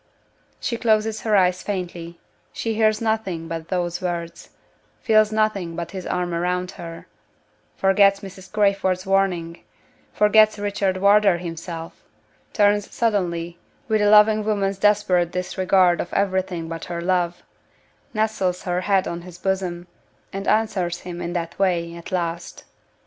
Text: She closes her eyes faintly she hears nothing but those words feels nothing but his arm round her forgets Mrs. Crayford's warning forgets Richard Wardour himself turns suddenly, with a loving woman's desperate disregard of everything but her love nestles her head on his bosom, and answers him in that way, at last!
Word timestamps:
She 0.59 0.77
closes 0.77 1.21
her 1.21 1.35
eyes 1.35 1.61
faintly 1.61 2.19
she 2.51 2.73
hears 2.73 3.01
nothing 3.01 3.47
but 3.47 3.67
those 3.67 4.01
words 4.01 4.49
feels 4.99 5.31
nothing 5.31 5.75
but 5.75 5.91
his 5.91 6.07
arm 6.07 6.33
round 6.33 6.71
her 6.71 7.05
forgets 7.77 8.21
Mrs. 8.21 8.51
Crayford's 8.51 9.05
warning 9.05 9.63
forgets 10.11 10.57
Richard 10.57 10.97
Wardour 10.97 11.37
himself 11.37 12.03
turns 12.51 12.89
suddenly, 12.91 13.59
with 13.87 14.01
a 14.01 14.09
loving 14.09 14.43
woman's 14.43 14.79
desperate 14.79 15.29
disregard 15.33 16.01
of 16.01 16.11
everything 16.13 16.67
but 16.67 16.85
her 16.85 16.99
love 17.03 17.43
nestles 18.11 18.63
her 18.63 18.81
head 18.81 19.07
on 19.07 19.21
his 19.21 19.37
bosom, 19.37 19.85
and 20.33 20.47
answers 20.47 21.01
him 21.01 21.21
in 21.21 21.33
that 21.33 21.59
way, 21.59 21.93
at 21.95 22.11
last! 22.11 22.63